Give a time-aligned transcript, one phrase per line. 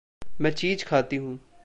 [0.41, 1.39] मैं चीज़ खाती हूँ।